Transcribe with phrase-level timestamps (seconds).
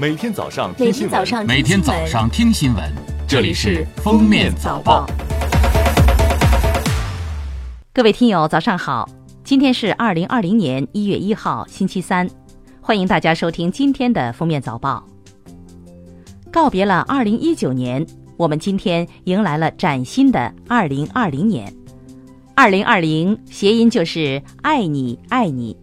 [0.00, 2.82] 每天早上听新闻，每天早上听新闻，
[3.28, 5.06] 这里是《封面早报》。
[7.92, 9.06] 各位听友，早上好！
[9.44, 12.26] 今天是二零二零年一月一号，星期三，
[12.80, 15.04] 欢迎大家收听今天的《封面早报》。
[16.50, 18.06] 告别了二零一九年，
[18.38, 21.70] 我们今天迎来了崭新的二零二零年。
[22.54, 25.76] 二零二零谐音就是“爱你爱你”。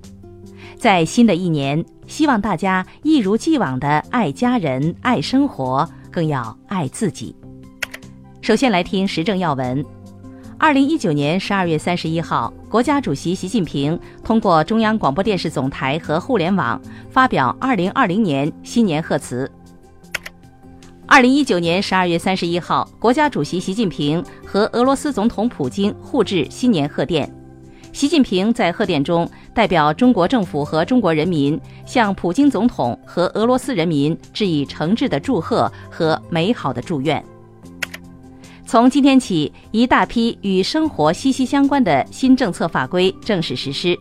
[0.78, 7.36] 在新的一年，希望大家一如既往的爱家人、爱生活，更要爱自己。
[8.42, 9.84] 首先来听时政要闻。
[10.60, 19.52] 二零一九年十二月三十一号，国家主席习近平通过中央广播电视总台和互联网发表二零二零年新年贺词。
[21.08, 27.37] 二零一九年十二月三十一号，国家主席习近平和俄罗斯总统普京互致新年贺电。
[27.98, 37.26] 习近平在贺电中代表中国政府和中国人民，向普京总统和俄罗斯人民致以诚挚的祝贺和美好的祝愿。
[38.68, 43.98] 从今天起，一大批与生活息息相关的新政策法规正式实施。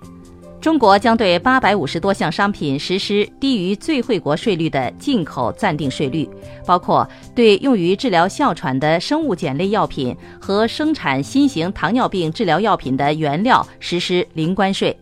[0.60, 6.28] 中国将对八百五十多项商品实施低于最惠国税率的进口暂定税率，
[6.66, 14.96] 包括对用于治疗哮喘的生物碱类药品和生产新型糖尿病治疗药品的原料实施零关税。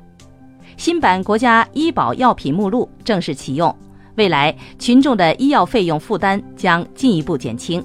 [0.77, 3.75] 新版国家医保药品目录正式启用，
[4.17, 7.83] 未来群众的医药费用负担将进一步减轻。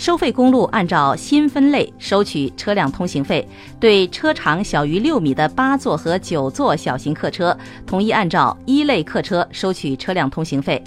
[0.00, 3.46] 收费公路按照新分类收取车辆通行费，
[3.78, 7.54] 对车长小于六米的八座和九座小型客车，
[7.86, 10.82] 统一按照一类客车收取车辆通行费。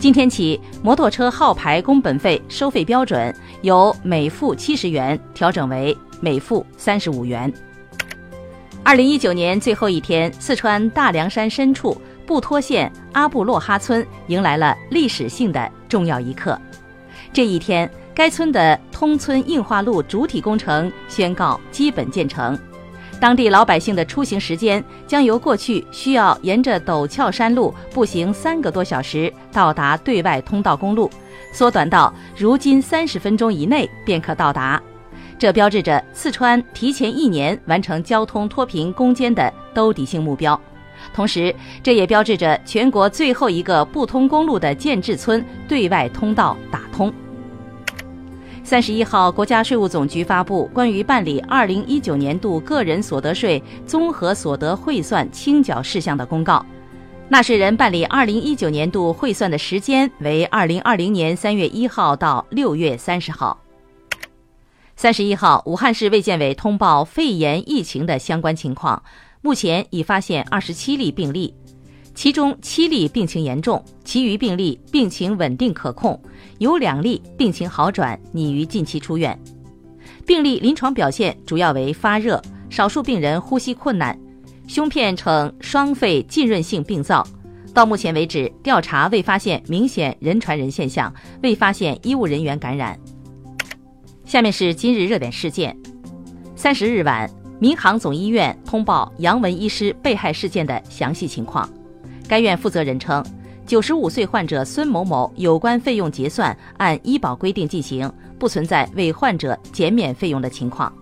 [0.00, 7.50] 今天起，摩托车号牌工本费收费标准由每付七十元调整为每付三十五元。
[8.82, 11.96] 二零一九年最后一天，四川大凉山深处
[12.26, 16.60] 布拖县阿布洛哈村迎来了历史性的重要一刻。
[17.32, 22.58] 这一天，该村的通村硬化路主体工程宣告基本建成，
[23.20, 31.10] 当地老百姓的出行时间将由过去需要沿着陡峭山路步行三个多小时到达对外通道公路，
[31.52, 34.82] 缩短到如今三十分钟以内便可到达。
[35.38, 40.58] 这标志着四川提前一年完成交通脱贫攻坚的兜底性目标，
[41.12, 47.12] 同时这也标志着全国最后一个不通公路的建制村对外通道打通。
[48.66, 56.66] 三十一号，国家税务总局发布关于办理二零一九年度个人所得税综合所得汇算清缴事项的公告，
[57.28, 63.56] 纳税人办理二零一九年度汇算的时间为二零二零年三月一号到六月三十号。
[64.96, 69.00] 三十一号，武汉市卫健委通报肺炎疫情的相关情况，
[69.42, 71.54] 目前已发现二十七例病例。
[72.16, 76.18] 其中七例病情严重，其余病例病情稳定可控，
[76.56, 79.38] 有两例病情好转，拟于近期出院。
[80.24, 82.40] 病例临床表现主要为发热，
[82.70, 84.18] 少数病人呼吸困难，
[84.66, 87.24] 胸片呈双肺浸润性病灶。
[87.74, 91.12] 到目前为止，调查未发现明显人传人现象，
[91.42, 92.98] 未发现医务人员感染。
[94.24, 95.76] 下面是今日热点事件：
[96.56, 101.68] 三十日晚，民航总医院通报杨文医师被害事件的详细情况。
[102.28, 103.24] 该院负责人称，
[103.64, 110.92] 九十五岁患者孙某某有关费用结算按医保规定进行，不存在为患者减免费用的情况。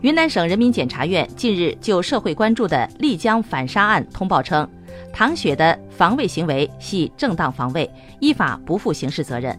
[0.00, 4.66] 云南省人民检察院近日就社会关注的丽江反杀案通报称，
[5.12, 7.90] 唐雪的防卫行为系正当防卫，
[8.20, 9.54] 依法不负刑事责任。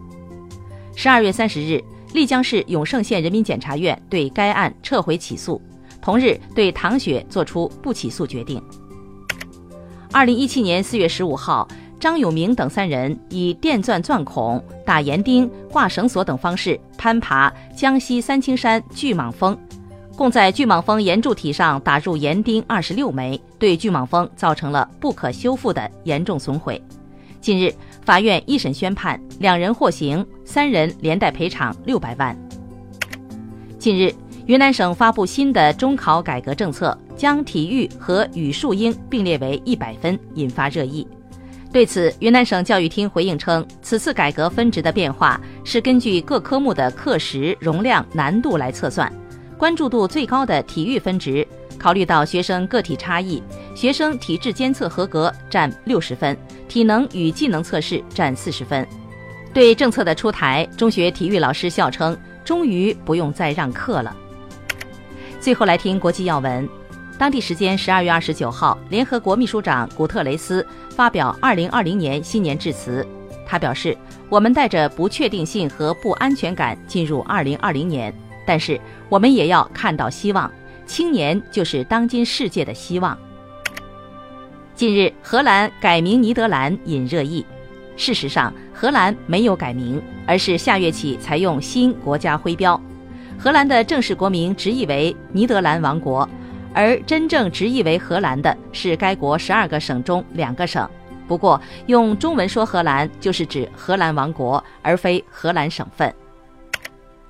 [0.96, 1.80] 十二月三十日，
[2.12, 5.62] 丽江市永胜县人民检察院对该案撤回起诉，
[6.00, 8.60] 同日对唐雪作出不起诉决定。
[10.14, 11.66] 二零一七年四月十五号，
[11.98, 19.58] 张永明等三人以电钻钻孔、打岩钉、挂绳索等方式攀爬江西三清山巨蟒峰，
[20.14, 26.80] 共在巨蟒峰岩柱体上打入岩钉二十六枚，对巨蟒峰造成了不可修复的严重损毁。
[27.40, 27.74] 近日，
[28.04, 32.36] 法院一审宣判，两人获刑，三人连带赔偿六百万。
[33.78, 34.14] 近日，
[34.44, 36.96] 云南省发布新的中考改革政策。
[37.16, 41.06] 将体育和语数英并列为一百分，引发热议。
[41.72, 49.10] 对此，云南省教育厅回应称，此次改革分值的变化是根据各科目的课时、容量、难度来测算。
[49.56, 51.46] 关注度最高的体育分值，
[51.78, 53.42] 考虑到学生个体差异，
[53.74, 56.36] 学生体质监测合格占六十分，
[56.68, 58.86] 体能与技能测试占四十分。
[59.54, 62.14] 对政策的出台，中学体育老师笑称，
[62.44, 64.14] 终于不用再让课了。
[65.40, 66.68] 最后来听国际要闻。
[67.22, 73.06] 当地时间十二月二十九号，联合国秘书长古特雷斯发表二零二零年新年致辞。
[73.46, 73.96] 他表示
[74.28, 78.12] ：“我们带着不确定性和不安全感进入二零二零年，
[78.44, 78.76] 但是
[79.08, 80.50] 我们也要看到希望。
[80.84, 83.16] 青年就是当今世界的希望。”
[84.74, 87.46] 近日，荷兰改名尼德兰引热议。
[87.96, 92.80] 事实上，荷兰没有改名，而是下月起采用新国家徽标。
[93.38, 96.28] 荷兰的正式国名直译为尼德兰王国，
[96.74, 100.88] 而真正直译为荷兰的是该国十二个省中两个省。
[101.28, 106.12] 不过，用中文说荷兰就是指荷兰王国，而非荷兰省份。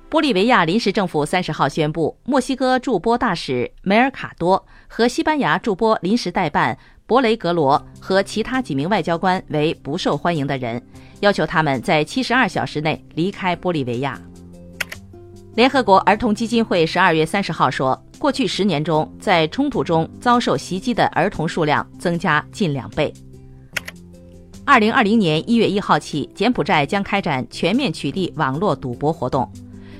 [0.09, 6.77] 玻利维亚临时政府三十号宣布，墨西哥驻波大使梅尔卡多和西班牙驻波临时代办。
[7.05, 10.81] 博雷格罗和其他几名外交官为不受欢迎的人，
[11.19, 14.19] 要求他们在七十二小时内离开玻利维亚。
[15.55, 23.13] 联合国儿童基金会十二月三十号说，过去十年中，在冲突中遭受袭击的儿童数量增加近两倍。
[24.63, 29.45] 二零二零年一月一号起，柬埔寨将开展全面取缔网络赌博活动。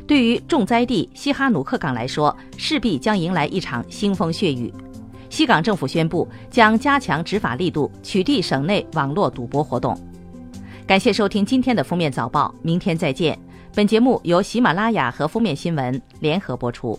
[0.08, 4.74] 对于重灾地西哈努克港来说，势必将迎来一场腥风血雨。
[5.30, 10.00] 西港政府宣布将加强执法力度，取缔省内网络赌博活动。
[10.88, 13.38] 感谢收听今天的封面早报，明天再见。
[13.76, 16.98] 本节目由喜马拉雅和封面新闻联合播出。